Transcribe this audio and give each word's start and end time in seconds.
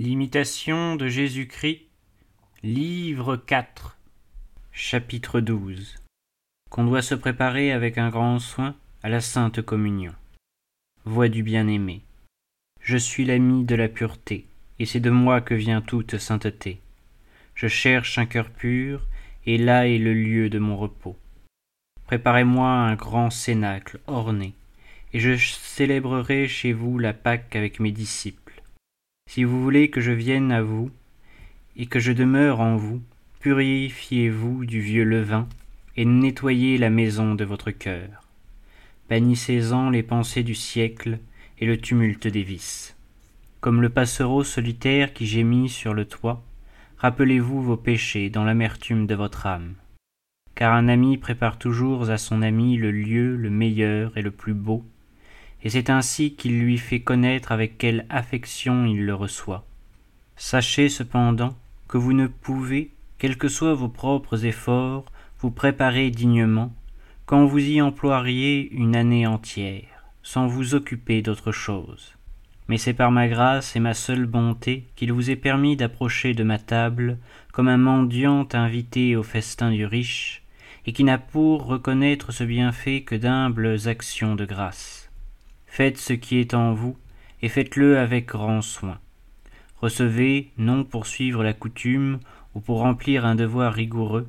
L'imitation 0.00 0.94
de 0.94 1.08
Jésus-Christ, 1.08 1.80
livre 2.62 3.34
4, 3.36 3.98
chapitre 4.70 5.40
12. 5.40 5.96
Qu'on 6.70 6.84
doit 6.84 7.02
se 7.02 7.16
préparer 7.16 7.72
avec 7.72 7.98
un 7.98 8.08
grand 8.08 8.38
soin 8.38 8.76
à 9.02 9.08
la 9.08 9.20
sainte 9.20 9.60
communion. 9.60 10.14
Voix 11.04 11.28
du 11.28 11.42
bien-aimé. 11.42 12.02
Je 12.80 12.96
suis 12.96 13.24
l'ami 13.24 13.64
de 13.64 13.74
la 13.74 13.88
pureté, 13.88 14.46
et 14.78 14.86
c'est 14.86 15.00
de 15.00 15.10
moi 15.10 15.40
que 15.40 15.54
vient 15.54 15.80
toute 15.80 16.18
sainteté. 16.18 16.78
Je 17.56 17.66
cherche 17.66 18.18
un 18.18 18.26
cœur 18.26 18.50
pur, 18.50 19.04
et 19.46 19.58
là 19.58 19.88
est 19.88 19.98
le 19.98 20.14
lieu 20.14 20.48
de 20.48 20.60
mon 20.60 20.76
repos. 20.76 21.16
Préparez-moi 22.06 22.70
un 22.70 22.94
grand 22.94 23.30
cénacle 23.30 23.98
orné, 24.06 24.54
et 25.12 25.18
je 25.18 25.36
célébrerai 25.36 26.46
chez 26.46 26.72
vous 26.72 27.00
la 27.00 27.14
Pâque 27.14 27.56
avec 27.56 27.80
mes 27.80 27.90
disciples. 27.90 28.47
Si 29.28 29.44
vous 29.44 29.62
voulez 29.62 29.90
que 29.90 30.00
je 30.00 30.10
vienne 30.10 30.50
à 30.52 30.62
vous, 30.62 30.90
et 31.76 31.84
que 31.84 32.00
je 32.00 32.12
demeure 32.12 32.60
en 32.60 32.76
vous, 32.76 33.02
purifiez-vous 33.40 34.64
du 34.64 34.80
vieux 34.80 35.04
levain, 35.04 35.46
et 35.98 36.06
nettoyez 36.06 36.78
la 36.78 36.88
maison 36.88 37.34
de 37.34 37.44
votre 37.44 37.70
cœur. 37.70 38.26
Bannissez-en 39.10 39.90
les 39.90 40.02
pensées 40.02 40.42
du 40.42 40.54
siècle 40.54 41.18
et 41.58 41.66
le 41.66 41.76
tumulte 41.76 42.26
des 42.26 42.42
vices. 42.42 42.96
Comme 43.60 43.82
le 43.82 43.90
passereau 43.90 44.44
solitaire 44.44 45.12
qui 45.12 45.26
gémit 45.26 45.68
sur 45.68 45.92
le 45.92 46.06
toit, 46.06 46.42
rappelez-vous 46.96 47.62
vos 47.62 47.76
péchés 47.76 48.30
dans 48.30 48.44
l'amertume 48.44 49.06
de 49.06 49.14
votre 49.14 49.46
âme. 49.46 49.74
Car 50.54 50.72
un 50.72 50.88
ami 50.88 51.18
prépare 51.18 51.58
toujours 51.58 52.08
à 52.08 52.16
son 52.16 52.40
ami 52.40 52.78
le 52.78 52.90
lieu 52.90 53.36
le 53.36 53.50
meilleur 53.50 54.16
et 54.16 54.22
le 54.22 54.30
plus 54.30 54.54
beau, 54.54 54.84
et 55.62 55.70
c'est 55.70 55.90
ainsi 55.90 56.34
qu'il 56.34 56.58
lui 56.58 56.78
fait 56.78 57.00
connaître 57.00 57.52
avec 57.52 57.78
quelle 57.78 58.06
affection 58.10 58.86
il 58.86 59.04
le 59.04 59.14
reçoit. 59.14 59.64
Sachez 60.36 60.88
cependant 60.88 61.56
que 61.88 61.98
vous 61.98 62.12
ne 62.12 62.26
pouvez, 62.26 62.90
quels 63.18 63.38
que 63.38 63.48
soient 63.48 63.74
vos 63.74 63.88
propres 63.88 64.44
efforts, 64.44 65.04
vous 65.40 65.50
préparer 65.50 66.10
dignement, 66.10 66.72
quand 67.26 67.44
vous 67.44 67.58
y 67.58 67.80
emploieriez 67.80 68.70
une 68.72 68.96
année 68.96 69.26
entière, 69.26 70.04
sans 70.22 70.46
vous 70.46 70.74
occuper 70.74 71.22
d'autre 71.22 71.52
chose. 71.52 72.14
Mais 72.68 72.78
c'est 72.78 72.94
par 72.94 73.10
ma 73.10 73.28
grâce 73.28 73.76
et 73.76 73.80
ma 73.80 73.94
seule 73.94 74.26
bonté 74.26 74.86
qu'il 74.94 75.12
vous 75.12 75.30
est 75.30 75.36
permis 75.36 75.76
d'approcher 75.76 76.34
de 76.34 76.44
ma 76.44 76.58
table 76.58 77.18
comme 77.52 77.68
un 77.68 77.78
mendiant 77.78 78.46
invité 78.52 79.16
au 79.16 79.22
festin 79.22 79.70
du 79.70 79.84
riche, 79.84 80.42
et 80.86 80.92
qui 80.92 81.04
n'a 81.04 81.18
pour 81.18 81.66
reconnaître 81.66 82.32
ce 82.32 82.44
bienfait 82.44 83.02
que 83.02 83.14
d'humbles 83.14 83.88
actions 83.88 84.36
de 84.36 84.44
grâce. 84.44 85.07
Faites 85.68 85.98
ce 85.98 86.12
qui 86.12 86.38
est 86.38 86.54
en 86.54 86.72
vous, 86.72 86.96
et 87.42 87.48
faites-le 87.48 87.98
avec 87.98 88.26
grand 88.26 88.62
soin. 88.62 88.98
Recevez, 89.80 90.50
non 90.58 90.84
pour 90.84 91.06
suivre 91.06 91.44
la 91.44 91.52
coutume 91.52 92.18
ou 92.54 92.60
pour 92.60 92.78
remplir 92.78 93.24
un 93.24 93.36
devoir 93.36 93.72
rigoureux, 93.72 94.28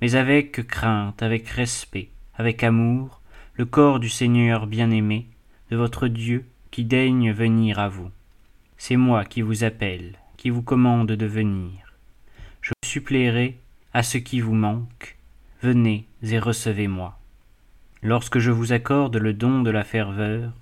mais 0.00 0.14
avec 0.14 0.66
crainte, 0.66 1.22
avec 1.22 1.48
respect, 1.48 2.10
avec 2.34 2.62
amour, 2.62 3.22
le 3.54 3.64
corps 3.64 4.00
du 4.00 4.10
Seigneur 4.10 4.66
bien-aimé, 4.66 5.26
de 5.70 5.76
votre 5.76 6.08
Dieu 6.08 6.44
qui 6.70 6.84
daigne 6.84 7.32
venir 7.32 7.78
à 7.78 7.88
vous. 7.88 8.10
C'est 8.76 8.96
moi 8.96 9.24
qui 9.24 9.40
vous 9.40 9.64
appelle, 9.64 10.18
qui 10.36 10.50
vous 10.50 10.62
commande 10.62 11.12
de 11.12 11.26
venir. 11.26 11.94
Je 12.60 12.72
suppléerai 12.84 13.58
à 13.94 14.02
ce 14.02 14.18
qui 14.18 14.40
vous 14.40 14.54
manque, 14.54 15.16
venez 15.62 16.06
et 16.22 16.38
recevez-moi. 16.38 17.18
Lorsque 18.02 18.38
je 18.38 18.50
vous 18.50 18.72
accorde 18.72 19.16
le 19.16 19.32
don 19.32 19.62
de 19.62 19.70
la 19.70 19.84
ferveur, 19.84 20.52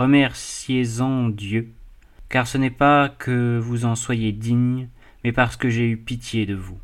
remerciez-en 0.00 1.28
Dieu, 1.28 1.74
car 2.30 2.46
ce 2.46 2.56
n'est 2.56 2.70
pas 2.70 3.10
que 3.10 3.58
vous 3.62 3.84
en 3.84 3.94
soyez 3.94 4.32
digne, 4.32 4.88
mais 5.22 5.30
parce 5.30 5.56
que 5.56 5.68
j'ai 5.68 5.90
eu 5.90 5.98
pitié 5.98 6.46
de 6.46 6.54
vous. 6.54 6.78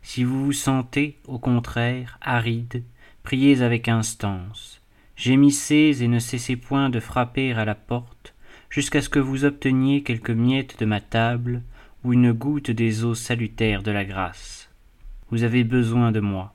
Si 0.00 0.24
vous 0.24 0.46
vous 0.46 0.52
sentez, 0.54 1.18
au 1.28 1.38
contraire, 1.38 2.18
aride, 2.22 2.82
priez 3.22 3.60
avec 3.60 3.86
instance, 3.86 4.80
gémissez 5.14 6.02
et 6.02 6.08
ne 6.08 6.18
cessez 6.18 6.56
point 6.56 6.88
de 6.88 7.00
frapper 7.00 7.52
à 7.52 7.66
la 7.66 7.74
porte, 7.74 8.34
jusqu'à 8.70 9.02
ce 9.02 9.10
que 9.10 9.18
vous 9.18 9.44
obteniez 9.44 10.02
quelques 10.02 10.30
miettes 10.30 10.80
de 10.80 10.86
ma 10.86 11.02
table 11.02 11.60
ou 12.02 12.14
une 12.14 12.32
goutte 12.32 12.70
des 12.70 13.04
eaux 13.04 13.14
salutaires 13.14 13.82
de 13.82 13.90
la 13.90 14.06
grâce. 14.06 14.70
Vous 15.30 15.42
avez 15.42 15.64
besoin 15.64 16.12
de 16.12 16.20
moi, 16.20 16.54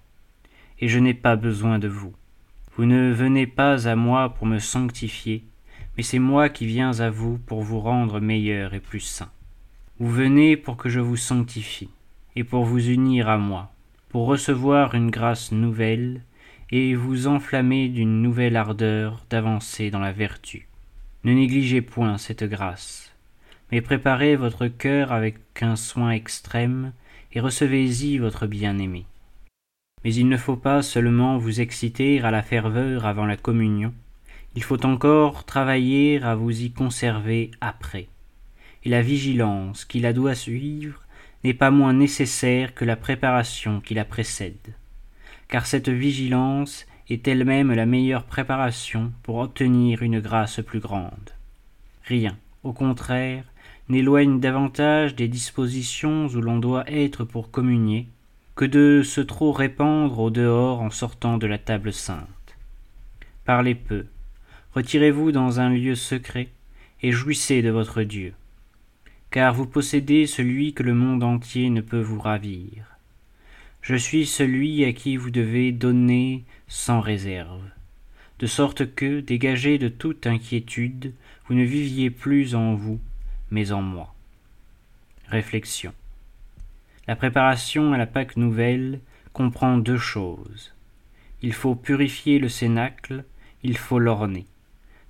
et 0.79 0.87
je 0.87 0.97
n'ai 0.97 1.13
pas 1.13 1.35
besoin 1.35 1.77
de 1.77 1.87
vous. 1.87 2.15
Vous 2.75 2.85
ne 2.85 3.11
venez 3.11 3.45
pas 3.45 3.87
à 3.87 3.95
moi 3.95 4.33
pour 4.33 4.47
me 4.47 4.57
sanctifier, 4.57 5.43
mais 5.97 6.03
c'est 6.03 6.19
moi 6.19 6.49
qui 6.49 6.65
viens 6.65 6.99
à 6.99 7.09
vous 7.09 7.37
pour 7.37 7.61
vous 7.61 7.79
rendre 7.79 8.19
meilleur 8.19 8.73
et 8.73 8.79
plus 8.79 8.99
saint. 8.99 9.31
Vous 9.99 10.09
venez 10.09 10.55
pour 10.55 10.77
que 10.77 10.89
je 10.89 10.99
vous 10.99 11.17
sanctifie, 11.17 11.89
et 12.35 12.43
pour 12.43 12.63
vous 12.63 12.89
unir 12.89 13.27
à 13.27 13.37
moi, 13.37 13.71
pour 14.09 14.27
recevoir 14.27 14.95
une 14.95 15.11
grâce 15.11 15.51
nouvelle, 15.51 16.21
et 16.71 16.95
vous 16.95 17.27
enflammer 17.27 17.89
d'une 17.89 18.21
nouvelle 18.21 18.55
ardeur 18.55 19.25
d'avancer 19.29 19.91
dans 19.91 19.99
la 19.99 20.11
vertu. 20.11 20.67
Ne 21.25 21.33
négligez 21.33 21.81
point 21.81 22.17
cette 22.17 22.43
grâce, 22.43 23.13
mais 23.71 23.81
préparez 23.81 24.35
votre 24.35 24.67
cœur 24.67 25.11
avec 25.11 25.37
un 25.61 25.75
soin 25.75 26.11
extrême, 26.11 26.93
et 27.33 27.39
recevez-y 27.39 28.17
votre 28.17 28.47
bien-aimé. 28.47 29.05
Mais 30.03 30.13
il 30.13 30.29
ne 30.29 30.37
faut 30.37 30.55
pas 30.55 30.81
seulement 30.81 31.37
vous 31.37 31.59
exciter 31.59 32.21
à 32.21 32.31
la 32.31 32.41
ferveur 32.41 33.05
avant 33.05 33.25
la 33.25 33.35
communion, 33.35 33.93
il 34.55 34.63
faut 34.63 34.85
encore 34.85 35.45
travailler 35.45 36.21
à 36.21 36.35
vous 36.35 36.63
y 36.63 36.71
conserver 36.71 37.51
après. 37.61 38.07
Et 38.83 38.89
la 38.89 39.01
vigilance 39.01 39.85
qui 39.85 39.99
la 39.99 40.13
doit 40.13 40.35
suivre 40.35 41.03
n'est 41.43 41.53
pas 41.53 41.71
moins 41.71 41.93
nécessaire 41.93 42.73
que 42.73 42.85
la 42.85 42.95
préparation 42.95 43.81
qui 43.81 43.93
la 43.93 44.05
précède. 44.05 44.75
Car 45.47 45.65
cette 45.65 45.89
vigilance 45.89 46.85
est 47.09 47.27
elle-même 47.27 47.73
la 47.73 47.85
meilleure 47.85 48.25
préparation 48.25 49.11
pour 49.23 49.37
obtenir 49.37 50.03
une 50.03 50.19
grâce 50.19 50.61
plus 50.61 50.79
grande. 50.79 51.31
Rien, 52.03 52.37
au 52.63 52.73
contraire, 52.73 53.45
n'éloigne 53.87 54.39
davantage 54.39 55.15
des 55.15 55.27
dispositions 55.27 56.27
où 56.27 56.41
l'on 56.41 56.59
doit 56.59 56.89
être 56.89 57.23
pour 57.23 57.51
communier 57.51 58.07
que 58.55 58.65
de 58.65 59.01
se 59.03 59.21
trop 59.21 59.51
répandre 59.51 60.19
au 60.19 60.29
dehors 60.29 60.81
en 60.81 60.89
sortant 60.89 61.37
de 61.37 61.47
la 61.47 61.57
table 61.57 61.93
sainte. 61.93 62.27
Parlez 63.45 63.73
peu, 63.73 64.05
retirez-vous 64.75 65.31
dans 65.31 65.59
un 65.59 65.69
lieu 65.69 65.95
secret, 65.95 66.49
et 67.01 67.11
jouissez 67.11 67.61
de 67.61 67.69
votre 67.69 68.03
Dieu. 68.03 68.33
Car 69.31 69.53
vous 69.53 69.65
possédez 69.65 70.27
celui 70.27 70.73
que 70.73 70.83
le 70.83 70.93
monde 70.93 71.23
entier 71.23 71.69
ne 71.69 71.81
peut 71.81 72.01
vous 72.01 72.19
ravir. 72.19 72.97
Je 73.81 73.95
suis 73.95 74.25
celui 74.25 74.83
à 74.85 74.91
qui 74.91 75.15
vous 75.15 75.31
devez 75.31 75.71
donner 75.71 76.43
sans 76.67 76.99
réserve, 76.99 77.63
de 78.39 78.47
sorte 78.47 78.93
que, 78.93 79.21
dégagé 79.21 79.77
de 79.77 79.87
toute 79.87 80.27
inquiétude, 80.27 81.13
vous 81.47 81.55
ne 81.55 81.63
viviez 81.63 82.09
plus 82.09 82.55
en 82.55 82.75
vous, 82.75 82.99
mais 83.51 83.71
en 83.71 83.81
moi. 83.81 84.13
Réflexion. 85.27 85.93
La 87.07 87.15
préparation 87.15 87.93
à 87.93 87.97
la 87.97 88.07
Pâque 88.07 88.37
nouvelle 88.37 88.99
comprend 89.31 89.77
deux 89.77 89.97
choses. 89.97 90.73
Il 91.41 91.53
faut 91.53 91.75
purifier 91.75 92.39
le 92.39 92.49
cénacle, 92.49 93.23
il 93.63 93.77
faut 93.77 93.99
l'orner 93.99 94.45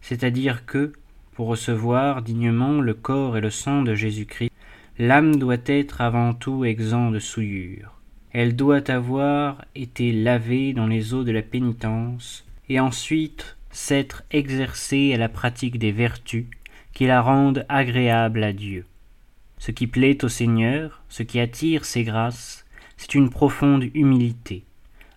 c'est-à-dire 0.02 0.66
que, 0.66 0.94
pour 1.34 1.48
recevoir 1.48 2.22
dignement 2.22 2.82
le 2.82 2.94
corps 2.94 3.38
et 3.38 3.42
le 3.42 3.50
sang 3.50 3.82
de 3.84 3.96
Jésus-Christ, 3.96 4.52
l'âme 4.98 5.38
doit 5.38 5.58
être 5.66 6.02
avant 6.02 6.34
tout 6.34 6.66
exempt 6.66 7.12
de 7.12 7.20
souillure. 7.20 8.00
Elle 8.32 8.56
doit 8.56 8.92
avoir 8.92 9.66
été 9.74 10.12
lavée 10.12 10.74
dans 10.74 10.88
les 10.88 11.14
eaux 11.14 11.24
de 11.24 11.32
la 11.32 11.42
pénitence, 11.42 12.46
et 12.68 12.80
ensuite 12.80 13.58
s'être 13.72 14.24
exercée 14.32 15.14
à 15.14 15.18
la 15.18 15.30
pratique 15.30 15.80
des 15.80 15.92
vertus 15.92 16.46
qui 16.94 17.08
la 17.08 17.22
rendent 17.22 17.66
agréable 17.70 18.44
à 18.44 18.54
Dieu. 18.54 18.86
Ce 19.58 19.72
qui 19.72 19.88
plaît 19.88 20.24
au 20.24 20.30
Seigneur, 20.30 21.01
ce 21.10 21.24
qui 21.24 21.40
attire 21.40 21.86
ses 21.86 22.04
grâces, 22.04 22.66
c'est 22.98 23.16
une 23.16 23.30
profonde 23.30 23.86
humilité, 23.94 24.63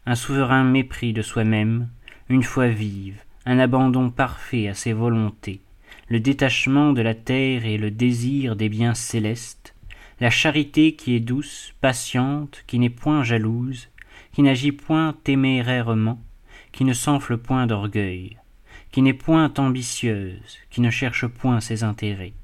un 0.07 0.15
souverain 0.15 0.65
mépris 0.65 1.13
de 1.13 1.23
soi-même, 1.23 1.89
une 2.29 2.43
foi 2.43 2.69
vive, 2.69 3.21
un 3.45 3.59
abandon 3.59 4.11
parfait 4.11 4.69
à 4.69 4.75
ses 4.75 4.93
volontés, 4.93 5.61
le 6.09 6.21
détachement 6.21 6.93
de 6.93 7.03
la 7.03 7.15
terre 7.15 7.67
et 7.67 7.79
le 7.79 7.91
désir 7.91 8.55
des 8.55 8.69
biens 8.69 8.95
célestes, 8.95 9.75
la 10.21 10.31
charité 10.31 10.95
qui 10.95 11.15
est 11.17 11.21
douce, 11.21 11.75
patiente, 11.81 12.63
qui 12.67 12.79
n'est 12.79 12.91
point 12.91 13.25
jalouse, 13.25 13.89
qui 14.33 14.43
n'agit 14.43 14.73
point 14.73 15.17
témérairement, 15.25 16.21
qui 16.71 16.85
ne 16.85 16.93
s'enfle 16.93 17.37
point 17.37 17.67
d'orgueil, 17.67 18.37
qui 18.93 19.03
n'est 19.03 19.13
point 19.13 19.53
ambitieuse, 19.57 20.59
qui 20.71 20.81
ne 20.81 20.91
cherche 20.91 21.27
point 21.27 21.61
ses 21.61 21.83
intérêts, 21.83 22.35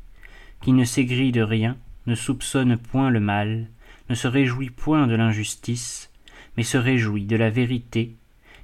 qui 0.63 0.73
ne 0.73 0.85
s'aigrit 0.85 1.31
de 1.31 1.43
rien, 1.43 1.77
ne 2.07 2.17
soupçonne 2.17 2.77
point 2.77 3.11
le 3.11 3.21
mal, 3.21 3.69
ne 4.11 4.15
se 4.15 4.27
réjouit 4.27 4.71
point 4.71 5.07
de 5.07 5.15
l'injustice, 5.15 6.11
mais 6.57 6.65
se 6.65 6.79
réjouit 6.79 7.27
de 7.27 7.37
la 7.37 7.51
vérité, 7.51 8.17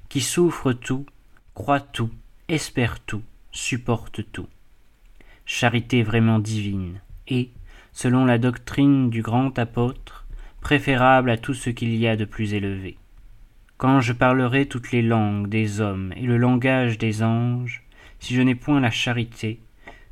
qui 0.09 0.19
souffre 0.19 0.73
tout, 0.73 1.05
croit 1.53 1.79
tout, 1.79 2.11
espère 2.47 2.99
tout, 2.99 3.23
supporte 3.51 4.21
tout. 4.31 4.47
Charité 5.45 6.03
vraiment 6.03 6.37
divine, 6.37 7.01
et, 7.27 7.49
selon 7.91 8.25
la 8.25 8.37
doctrine 8.37 9.09
du 9.09 9.23
grand 9.23 9.57
apôtre, 9.57 10.25
préférable 10.61 11.31
à 11.31 11.37
tout 11.37 11.55
ce 11.55 11.71
qu'il 11.71 11.95
y 11.95 12.07
a 12.07 12.15
de 12.15 12.25
plus 12.25 12.53
élevé. 12.53 12.97
Quand 13.77 13.99
je 13.99 14.13
parlerai 14.13 14.67
toutes 14.67 14.91
les 14.91 15.01
langues 15.01 15.49
des 15.49 15.81
hommes 15.81 16.13
et 16.15 16.27
le 16.27 16.37
langage 16.37 16.99
des 16.99 17.23
anges, 17.23 17.83
si 18.19 18.35
je 18.35 18.41
n'ai 18.41 18.55
point 18.55 18.79
la 18.79 18.91
charité, 18.91 19.59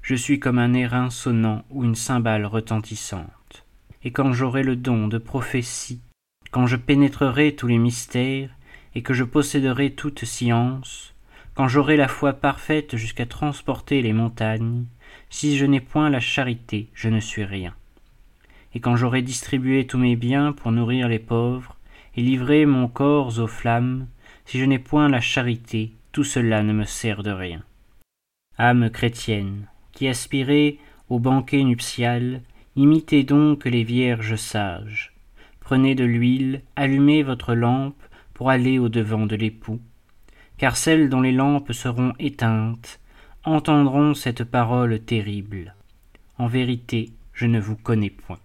je 0.01 0.15
suis 0.15 0.39
comme 0.39 0.57
un 0.57 0.74
airain 0.74 1.12
sonnant 1.12 1.63
ou 1.69 1.83
une 1.83 1.95
cymbale 1.95 2.45
retentissante. 2.45 3.63
Et 4.03 4.12
quand 4.12 4.33
j'aurai 4.33 4.63
le 4.63 4.75
don 4.75 5.07
de 5.07 5.18
prophétie, 5.18 6.01
quand 6.51 6.65
je 6.65 6.75
pénétrerai 6.75 7.56
tous 7.56 7.68
les 7.68 7.77
mystères, 7.77 8.50
et 8.95 9.01
que 9.01 9.13
je 9.13 9.24
posséderai 9.24 9.94
toute 9.94 10.25
science, 10.25 11.12
quand 11.55 11.67
j'aurai 11.67 11.97
la 11.97 12.07
foi 12.07 12.33
parfaite 12.33 12.95
jusqu'à 12.95 13.25
transporter 13.25 14.01
les 14.01 14.13
montagnes, 14.13 14.85
si 15.29 15.57
je 15.57 15.65
n'ai 15.65 15.81
point 15.81 16.09
la 16.09 16.19
charité, 16.19 16.89
je 16.94 17.09
ne 17.09 17.19
suis 17.19 17.44
rien. 17.44 17.75
Et 18.73 18.79
quand 18.79 18.95
j'aurai 18.95 19.21
distribué 19.21 19.85
tous 19.85 20.00
mes 20.00 20.15
biens 20.15 20.51
pour 20.51 20.71
nourrir 20.71 21.07
les 21.07 21.19
pauvres, 21.19 21.77
et 22.15 22.21
livré 22.21 22.65
mon 22.65 22.88
corps 22.88 23.39
aux 23.39 23.47
flammes, 23.47 24.07
si 24.45 24.59
je 24.59 24.65
n'ai 24.65 24.79
point 24.79 25.09
la 25.09 25.21
charité, 25.21 25.94
tout 26.11 26.23
cela 26.23 26.63
ne 26.63 26.73
me 26.73 26.85
sert 26.85 27.23
de 27.23 27.31
rien. 27.31 27.63
Âme 28.57 28.89
chrétienne, 28.89 29.67
qui 29.91 30.07
aspirez 30.07 30.79
au 31.09 31.19
banquet 31.19 31.63
nuptial, 31.63 32.41
imitez 32.75 33.23
donc 33.23 33.65
les 33.65 33.83
vierges 33.83 34.35
sages. 34.35 35.13
Prenez 35.59 35.95
de 35.95 36.03
l'huile, 36.03 36.61
allumez 36.75 37.23
votre 37.23 37.55
lampe 37.55 38.01
pour 38.33 38.50
aller 38.50 38.79
au 38.79 38.89
devant 38.89 39.25
de 39.25 39.35
l'époux, 39.35 39.79
car 40.63 40.77
celles 40.77 41.10
dont 41.10 41.19
les 41.19 41.33
lampes 41.33 41.74
seront 41.74 42.13
éteintes 42.19 43.01
entendront 43.44 44.13
cette 44.13 44.45
parole 44.45 44.98
terrible. 45.01 45.75
En 46.38 46.48
vérité, 46.48 47.12
je 47.33 47.48
ne 47.48 47.60
vous 47.60 47.75
connais 47.75 48.10
point. 48.10 48.39